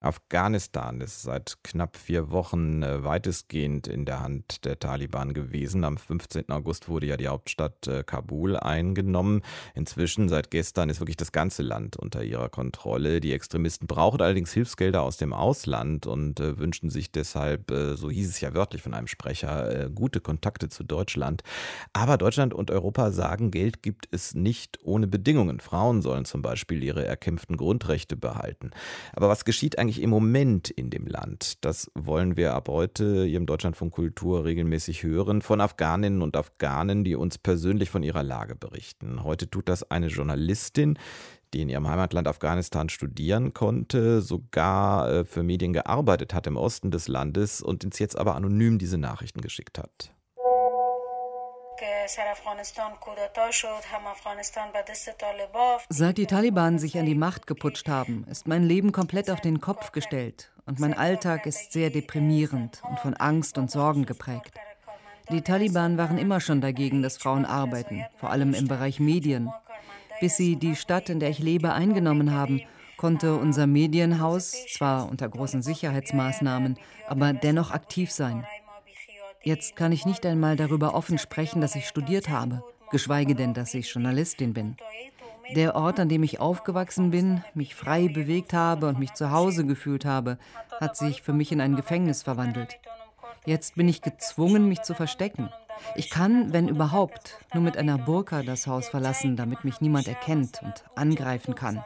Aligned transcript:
Afghanistan 0.00 1.00
ist 1.00 1.22
seit 1.22 1.58
knapp 1.64 1.96
vier 1.96 2.30
Wochen 2.30 2.84
äh, 2.84 3.02
weitestgehend 3.02 3.88
in 3.88 4.04
der 4.04 4.20
Hand 4.20 4.64
der 4.64 4.78
Taliban 4.78 5.34
gewesen. 5.34 5.82
Am 5.82 5.96
15. 5.96 6.50
August 6.50 6.88
wurde 6.88 7.06
ja 7.06 7.16
die 7.16 7.26
Hauptstadt 7.26 7.88
äh, 7.88 8.04
Kabul 8.04 8.56
eingenommen. 8.56 9.42
Inzwischen, 9.74 10.28
seit 10.28 10.52
gestern, 10.52 10.88
ist 10.88 11.00
wirklich 11.00 11.16
das 11.16 11.32
ganze 11.32 11.62
Land 11.62 11.96
unter 11.96 12.22
ihrer 12.22 12.48
Kontrolle. 12.48 13.20
Die 13.20 13.32
Extremisten 13.32 13.88
brauchen 13.88 14.22
allerdings 14.22 14.52
Hilfsgelder 14.52 15.02
aus 15.02 15.16
dem 15.16 15.32
Ausland 15.32 16.06
und 16.06 16.38
äh, 16.38 16.58
wünschen 16.58 16.90
sich 16.90 17.10
deshalb, 17.10 17.70
so 17.70 18.10
hieß 18.10 18.28
es 18.28 18.40
ja 18.40 18.54
wörtlich 18.54 18.82
von 18.82 18.94
einem 18.94 19.06
Sprecher, 19.06 19.88
gute 19.90 20.20
Kontakte 20.20 20.68
zu 20.68 20.84
Deutschland. 20.84 21.42
Aber 21.92 22.16
Deutschland 22.16 22.54
und 22.54 22.70
Europa 22.70 23.10
sagen, 23.10 23.50
Geld 23.50 23.82
gibt 23.82 24.08
es 24.10 24.34
nicht 24.34 24.78
ohne 24.82 25.06
Bedingungen. 25.06 25.60
Frauen 25.60 26.02
sollen 26.02 26.24
zum 26.24 26.42
Beispiel 26.42 26.82
ihre 26.82 27.04
erkämpften 27.04 27.56
Grundrechte 27.56 28.16
behalten. 28.16 28.70
Aber 29.12 29.28
was 29.28 29.44
geschieht 29.44 29.78
eigentlich? 29.78 29.87
Eigentlich 29.88 30.02
im 30.02 30.10
Moment 30.10 30.68
in 30.68 30.90
dem 30.90 31.06
Land? 31.06 31.64
Das 31.64 31.90
wollen 31.94 32.36
wir 32.36 32.52
ab 32.52 32.68
heute 32.68 33.24
hier 33.24 33.38
im 33.38 33.46
Deutschlandfunk 33.46 33.94
Kultur 33.94 34.44
regelmäßig 34.44 35.02
hören 35.02 35.40
von 35.40 35.62
Afghaninnen 35.62 36.20
und 36.20 36.36
Afghanen, 36.36 37.04
die 37.04 37.16
uns 37.16 37.38
persönlich 37.38 37.88
von 37.88 38.02
ihrer 38.02 38.22
Lage 38.22 38.54
berichten. 38.54 39.24
Heute 39.24 39.48
tut 39.48 39.70
das 39.70 39.90
eine 39.90 40.08
Journalistin, 40.08 40.98
die 41.54 41.62
in 41.62 41.70
ihrem 41.70 41.88
Heimatland 41.88 42.28
Afghanistan 42.28 42.90
studieren 42.90 43.54
konnte, 43.54 44.20
sogar 44.20 45.10
äh, 45.10 45.24
für 45.24 45.42
Medien 45.42 45.72
gearbeitet 45.72 46.34
hat 46.34 46.46
im 46.46 46.58
Osten 46.58 46.90
des 46.90 47.08
Landes 47.08 47.62
und 47.62 47.82
uns 47.86 47.98
jetzt 47.98 48.18
aber 48.18 48.34
anonym 48.34 48.78
diese 48.78 48.98
Nachrichten 48.98 49.40
geschickt 49.40 49.78
hat. 49.78 50.12
Seit 55.88 56.18
die 56.18 56.26
Taliban 56.26 56.78
sich 56.78 56.98
an 56.98 57.06
die 57.06 57.14
Macht 57.14 57.46
geputscht 57.46 57.88
haben, 57.88 58.26
ist 58.30 58.48
mein 58.48 58.62
Leben 58.62 58.92
komplett 58.92 59.30
auf 59.30 59.40
den 59.40 59.60
Kopf 59.60 59.92
gestellt 59.92 60.50
und 60.66 60.80
mein 60.80 60.94
Alltag 60.94 61.46
ist 61.46 61.72
sehr 61.72 61.90
deprimierend 61.90 62.82
und 62.88 62.98
von 63.00 63.14
Angst 63.14 63.58
und 63.58 63.70
Sorgen 63.70 64.06
geprägt. 64.06 64.54
Die 65.30 65.42
Taliban 65.42 65.98
waren 65.98 66.16
immer 66.16 66.40
schon 66.40 66.60
dagegen, 66.60 67.02
dass 67.02 67.18
Frauen 67.18 67.44
arbeiten, 67.44 68.06
vor 68.16 68.30
allem 68.30 68.54
im 68.54 68.68
Bereich 68.68 69.00
Medien. 69.00 69.50
Bis 70.20 70.36
sie 70.36 70.56
die 70.56 70.76
Stadt, 70.76 71.10
in 71.10 71.20
der 71.20 71.28
ich 71.28 71.38
lebe, 71.38 71.72
eingenommen 71.72 72.32
haben, 72.32 72.62
konnte 72.96 73.36
unser 73.36 73.66
Medienhaus, 73.66 74.52
zwar 74.72 75.08
unter 75.08 75.28
großen 75.28 75.62
Sicherheitsmaßnahmen, 75.62 76.78
aber 77.06 77.32
dennoch 77.32 77.70
aktiv 77.70 78.10
sein. 78.10 78.46
Jetzt 79.42 79.76
kann 79.76 79.92
ich 79.92 80.04
nicht 80.04 80.26
einmal 80.26 80.56
darüber 80.56 80.94
offen 80.94 81.18
sprechen, 81.18 81.60
dass 81.60 81.76
ich 81.76 81.86
studiert 81.86 82.28
habe, 82.28 82.62
geschweige 82.90 83.34
denn, 83.34 83.54
dass 83.54 83.74
ich 83.74 83.92
Journalistin 83.92 84.52
bin. 84.52 84.76
Der 85.54 85.76
Ort, 85.76 85.98
an 85.98 86.08
dem 86.08 86.22
ich 86.22 86.40
aufgewachsen 86.40 87.10
bin, 87.10 87.42
mich 87.54 87.74
frei 87.74 88.08
bewegt 88.08 88.52
habe 88.52 88.88
und 88.88 88.98
mich 88.98 89.14
zu 89.14 89.30
Hause 89.30 89.64
gefühlt 89.64 90.04
habe, 90.04 90.38
hat 90.80 90.96
sich 90.96 91.22
für 91.22 91.32
mich 91.32 91.52
in 91.52 91.60
ein 91.60 91.76
Gefängnis 91.76 92.22
verwandelt. 92.22 92.78
Jetzt 93.46 93.76
bin 93.76 93.88
ich 93.88 94.02
gezwungen, 94.02 94.68
mich 94.68 94.82
zu 94.82 94.94
verstecken. 94.94 95.48
Ich 95.94 96.10
kann, 96.10 96.52
wenn 96.52 96.68
überhaupt, 96.68 97.38
nur 97.54 97.62
mit 97.62 97.76
einer 97.76 97.96
Burka 97.96 98.42
das 98.42 98.66
Haus 98.66 98.88
verlassen, 98.88 99.36
damit 99.36 99.64
mich 99.64 99.80
niemand 99.80 100.08
erkennt 100.08 100.60
und 100.62 100.84
angreifen 100.96 101.54
kann. 101.54 101.82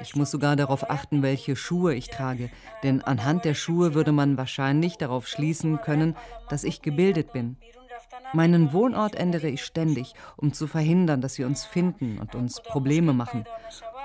Ich 0.00 0.14
muss 0.14 0.30
sogar 0.30 0.56
darauf 0.56 0.90
achten, 0.90 1.22
welche 1.22 1.56
Schuhe 1.56 1.94
ich 1.94 2.08
trage, 2.08 2.50
denn 2.82 3.02
anhand 3.02 3.44
der 3.44 3.54
Schuhe 3.54 3.94
würde 3.94 4.12
man 4.12 4.36
wahrscheinlich 4.36 4.96
darauf 4.96 5.26
schließen 5.26 5.80
können, 5.80 6.16
dass 6.48 6.64
ich 6.64 6.82
gebildet 6.82 7.32
bin. 7.32 7.56
Meinen 8.32 8.72
Wohnort 8.72 9.14
ändere 9.14 9.48
ich 9.48 9.64
ständig, 9.64 10.14
um 10.36 10.52
zu 10.52 10.66
verhindern, 10.66 11.20
dass 11.20 11.34
sie 11.34 11.44
uns 11.44 11.64
finden 11.64 12.18
und 12.18 12.34
uns 12.34 12.60
Probleme 12.62 13.12
machen. 13.12 13.44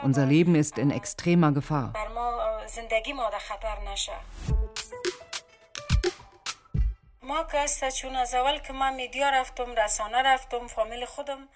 Unser 0.01 0.25
Leben 0.25 0.55
ist 0.55 0.77
in 0.77 0.91
extremer 0.91 1.51
Gefahr. 1.51 1.93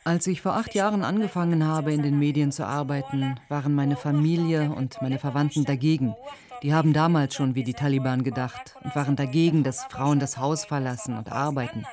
Als 0.06 0.26
ich 0.28 0.42
vor 0.42 0.54
acht 0.54 0.74
Jahren 0.74 1.04
angefangen 1.04 1.68
habe, 1.68 1.92
in 1.92 2.04
den 2.04 2.18
Medien 2.18 2.54
zu 2.54 2.66
arbeiten, 2.66 3.38
waren 3.50 3.76
meine 3.76 3.98
Familie 3.98 4.72
und 4.72 5.02
meine 5.02 5.20
Verwandten 5.20 5.66
dagegen. 5.66 6.16
Die 6.64 6.74
haben 6.74 6.94
damals 6.94 7.36
schon 7.36 7.54
wie 7.56 7.66
die 7.66 7.74
Taliban 7.74 8.24
gedacht 8.24 8.76
und 8.82 8.96
waren 8.96 9.18
dagegen, 9.18 9.64
dass 9.64 9.84
Frauen 9.84 10.20
das 10.20 10.38
Haus 10.38 10.64
verlassen 10.64 11.18
und 11.18 11.32
arbeiten. 11.34 11.86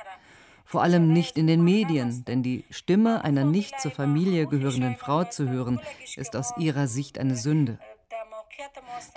Vor 0.63 0.81
allem 0.81 1.11
nicht 1.11 1.37
in 1.37 1.47
den 1.47 1.63
Medien, 1.63 2.23
denn 2.23 2.43
die 2.43 2.63
Stimme 2.69 3.25
einer 3.25 3.43
nicht 3.43 3.79
zur 3.81 3.91
Familie 3.91 4.47
gehörenden 4.47 4.95
Frau 4.95 5.25
zu 5.25 5.49
hören, 5.49 5.81
ist 6.15 6.35
aus 6.35 6.53
ihrer 6.57 6.87
Sicht 6.87 7.19
eine 7.19 7.35
Sünde. 7.35 7.77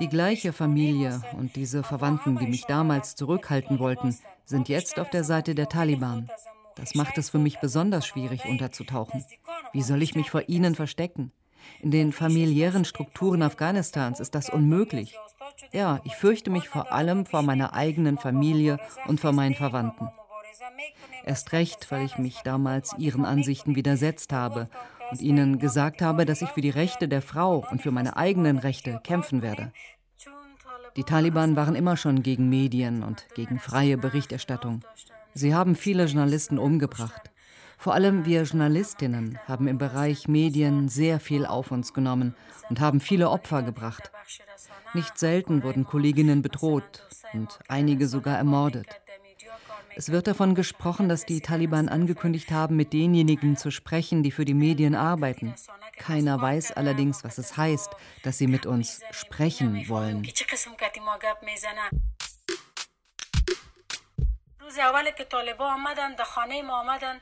Die 0.00 0.08
gleiche 0.08 0.52
Familie 0.52 1.20
und 1.36 1.56
diese 1.56 1.82
Verwandten, 1.82 2.38
die 2.38 2.46
mich 2.46 2.64
damals 2.66 3.14
zurückhalten 3.14 3.78
wollten, 3.78 4.16
sind 4.44 4.68
jetzt 4.68 4.98
auf 4.98 5.10
der 5.10 5.24
Seite 5.24 5.54
der 5.54 5.68
Taliban. 5.68 6.30
Das 6.74 6.94
macht 6.94 7.18
es 7.18 7.30
für 7.30 7.38
mich 7.38 7.58
besonders 7.58 8.06
schwierig, 8.06 8.44
unterzutauchen. 8.44 9.24
Wie 9.72 9.82
soll 9.82 10.02
ich 10.02 10.14
mich 10.14 10.30
vor 10.30 10.48
ihnen 10.48 10.74
verstecken? 10.74 11.32
In 11.80 11.90
den 11.90 12.12
familiären 12.12 12.84
Strukturen 12.84 13.42
Afghanistans 13.42 14.20
ist 14.20 14.34
das 14.34 14.48
unmöglich. 14.48 15.18
Ja, 15.72 16.00
ich 16.04 16.14
fürchte 16.14 16.50
mich 16.50 16.68
vor 16.68 16.92
allem 16.92 17.26
vor 17.26 17.42
meiner 17.42 17.74
eigenen 17.74 18.16
Familie 18.16 18.78
und 19.06 19.20
vor 19.20 19.32
meinen 19.32 19.54
Verwandten. 19.54 20.08
Erst 21.24 21.52
recht, 21.52 21.90
weil 21.90 22.06
ich 22.06 22.16
mich 22.16 22.40
damals 22.42 22.94
ihren 22.96 23.24
Ansichten 23.24 23.76
widersetzt 23.76 24.32
habe 24.32 24.68
und 25.10 25.20
ihnen 25.20 25.58
gesagt 25.58 26.02
habe, 26.02 26.24
dass 26.24 26.42
ich 26.42 26.48
für 26.50 26.60
die 26.60 26.70
Rechte 26.70 27.08
der 27.08 27.22
Frau 27.22 27.66
und 27.70 27.82
für 27.82 27.90
meine 27.90 28.16
eigenen 28.16 28.58
Rechte 28.58 29.00
kämpfen 29.04 29.42
werde. 29.42 29.72
Die 30.96 31.04
Taliban 31.04 31.54
waren 31.56 31.76
immer 31.76 31.96
schon 31.96 32.22
gegen 32.22 32.48
Medien 32.48 33.02
und 33.02 33.26
gegen 33.34 33.58
freie 33.58 33.96
Berichterstattung. 33.96 34.80
Sie 35.34 35.54
haben 35.54 35.76
viele 35.76 36.06
Journalisten 36.06 36.58
umgebracht. 36.58 37.30
Vor 37.76 37.94
allem 37.94 38.24
wir 38.24 38.42
Journalistinnen 38.42 39.38
haben 39.46 39.68
im 39.68 39.78
Bereich 39.78 40.26
Medien 40.26 40.88
sehr 40.88 41.20
viel 41.20 41.46
auf 41.46 41.70
uns 41.70 41.94
genommen 41.94 42.34
und 42.68 42.80
haben 42.80 43.00
viele 43.00 43.30
Opfer 43.30 43.62
gebracht. 43.62 44.10
Nicht 44.94 45.16
selten 45.16 45.62
wurden 45.62 45.84
Kolleginnen 45.84 46.42
bedroht 46.42 47.06
und 47.32 47.60
einige 47.68 48.08
sogar 48.08 48.36
ermordet. 48.36 48.88
Es 49.98 50.12
wird 50.12 50.28
davon 50.28 50.54
gesprochen, 50.54 51.08
dass 51.08 51.26
die 51.26 51.40
Taliban 51.40 51.88
angekündigt 51.88 52.52
haben, 52.52 52.76
mit 52.76 52.92
denjenigen 52.92 53.56
zu 53.56 53.72
sprechen, 53.72 54.22
die 54.22 54.30
für 54.30 54.44
die 54.44 54.54
Medien 54.54 54.94
arbeiten. 54.94 55.56
Keiner 55.96 56.40
weiß 56.40 56.70
allerdings, 56.70 57.24
was 57.24 57.36
es 57.36 57.56
heißt, 57.56 57.90
dass 58.22 58.38
sie 58.38 58.46
mit 58.46 58.64
uns 58.64 59.00
sprechen 59.10 59.88
wollen. 59.88 60.22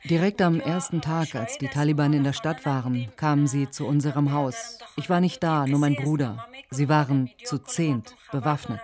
Direkt 0.04 0.42
am 0.42 0.60
ersten 0.60 1.00
Tag, 1.00 1.34
als 1.34 1.56
die 1.56 1.68
Taliban 1.68 2.12
in 2.12 2.24
der 2.24 2.34
Stadt 2.34 2.66
waren, 2.66 3.10
kamen 3.16 3.46
sie 3.46 3.70
zu 3.70 3.86
unserem 3.86 4.32
Haus. 4.32 4.80
Ich 4.96 5.08
war 5.08 5.22
nicht 5.22 5.42
da, 5.42 5.66
nur 5.66 5.78
mein 5.78 5.94
Bruder. 5.94 6.46
Sie 6.68 6.90
waren 6.90 7.30
zu 7.42 7.56
zehnt, 7.56 8.14
bewaffnet. 8.32 8.82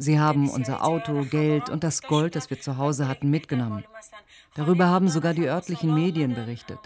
Sie 0.00 0.18
haben 0.18 0.48
unser 0.48 0.82
Auto, 0.82 1.24
Geld 1.24 1.68
und 1.68 1.84
das 1.84 2.00
Gold, 2.00 2.34
das 2.34 2.48
wir 2.48 2.58
zu 2.58 2.78
Hause 2.78 3.06
hatten, 3.06 3.28
mitgenommen. 3.28 3.84
Darüber 4.54 4.86
haben 4.86 5.10
sogar 5.10 5.34
die 5.34 5.46
örtlichen 5.46 5.94
Medien 5.94 6.34
berichtet. 6.34 6.78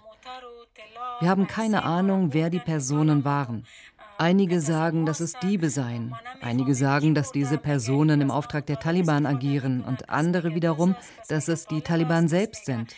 Wir 1.21 1.29
haben 1.29 1.47
keine 1.47 1.85
Ahnung, 1.85 2.35
wer 2.35 2.51
die 2.51 2.59
Personen 2.59 3.25
waren. 3.25 3.67
Einige 4.19 4.61
sagen, 4.61 5.07
dass 5.07 5.21
es 5.21 5.35
Diebe 5.35 5.71
seien. 5.71 6.13
Einige 6.41 6.75
sagen, 6.75 7.15
dass 7.15 7.31
diese 7.31 7.57
Personen 7.57 8.21
im 8.21 8.33
Auftrag 8.33 8.67
der 8.67 8.81
Taliban 8.81 9.27
agieren 9.27 9.85
und 9.85 10.11
andere 10.11 10.57
wiederum, 10.57 10.97
dass 11.29 11.47
es 11.47 11.67
die 11.67 11.83
Taliban 11.83 12.27
selbst 12.27 12.67
sind. 12.67 12.97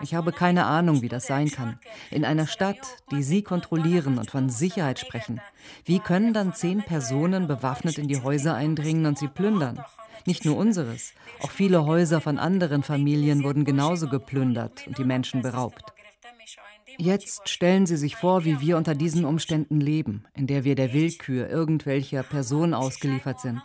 Ich 0.00 0.14
habe 0.14 0.32
keine 0.32 0.66
Ahnung, 0.66 1.02
wie 1.02 1.08
das 1.08 1.26
sein 1.26 1.50
kann. 1.50 1.78
In 2.10 2.24
einer 2.24 2.46
Stadt, 2.46 2.78
die 3.10 3.22
Sie 3.22 3.42
kontrollieren 3.42 4.18
und 4.18 4.30
von 4.30 4.50
Sicherheit 4.50 4.98
sprechen, 4.98 5.40
wie 5.84 5.98
können 5.98 6.32
dann 6.32 6.54
zehn 6.54 6.82
Personen 6.82 7.46
bewaffnet 7.46 7.98
in 7.98 8.08
die 8.08 8.22
Häuser 8.22 8.54
eindringen 8.54 9.06
und 9.06 9.18
sie 9.18 9.28
plündern? 9.28 9.84
Nicht 10.26 10.44
nur 10.44 10.56
unseres, 10.56 11.12
auch 11.40 11.50
viele 11.50 11.86
Häuser 11.86 12.20
von 12.20 12.38
anderen 12.38 12.82
Familien 12.82 13.44
wurden 13.44 13.64
genauso 13.64 14.08
geplündert 14.08 14.86
und 14.86 14.98
die 14.98 15.04
Menschen 15.04 15.42
beraubt. 15.42 15.84
Jetzt 16.98 17.48
stellen 17.50 17.84
Sie 17.84 17.98
sich 17.98 18.16
vor, 18.16 18.44
wie 18.44 18.60
wir 18.60 18.78
unter 18.78 18.94
diesen 18.94 19.26
Umständen 19.26 19.80
leben, 19.80 20.24
in 20.34 20.46
der 20.46 20.64
wir 20.64 20.74
der 20.74 20.94
Willkür 20.94 21.48
irgendwelcher 21.48 22.22
Personen 22.22 22.72
ausgeliefert 22.72 23.40
sind 23.40 23.60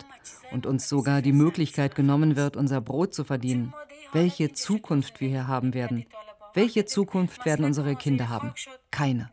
und 0.50 0.66
uns 0.66 0.88
sogar 0.88 1.22
die 1.22 1.32
Möglichkeit 1.32 1.94
genommen 1.94 2.36
wird, 2.36 2.56
unser 2.56 2.82
Brot 2.82 3.14
zu 3.14 3.24
verdienen 3.24 3.72
welche 4.12 4.52
Zukunft 4.52 5.20
wir 5.20 5.28
hier 5.28 5.48
haben 5.48 5.74
werden. 5.74 6.06
Welche 6.54 6.84
Zukunft 6.84 7.44
werden 7.46 7.64
unsere 7.64 7.96
Kinder 7.96 8.28
haben? 8.28 8.52
Keine. 8.90 9.30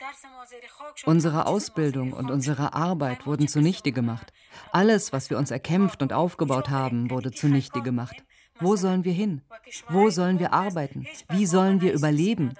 Unsere 1.06 1.48
Ausbildung 1.48 2.14
und 2.14 2.32
unsere 2.32 2.74
Arbeit 2.74 3.26
wurden 3.26 3.48
zunichte 3.48 3.92
gemacht. 3.92 4.34
Alles, 4.72 5.14
was 5.14 5.30
wir 5.30 5.38
uns 5.38 5.52
erkämpft 5.52 6.02
und 6.02 6.14
aufgebaut 6.14 6.70
haben, 6.70 7.10
wurde 7.12 7.32
zunichte 7.32 7.82
gemacht. 7.82 8.24
Wo 8.60 8.76
sollen 8.76 9.04
wir 9.04 9.14
hin? 9.14 9.42
Wo 9.90 10.10
sollen 10.10 10.40
wir 10.40 10.54
arbeiten? 10.54 11.08
Wie 11.30 11.46
sollen 11.46 11.82
wir 11.82 11.94
überleben? 11.94 12.56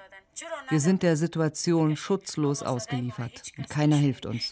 Wir 0.70 0.80
sind 0.80 1.04
der 1.04 1.18
Situation 1.18 1.98
schutzlos 1.98 2.64
ausgeliefert 2.64 3.52
und 3.58 3.70
keiner 3.70 3.98
hilft 3.98 4.26
uns. 4.26 4.52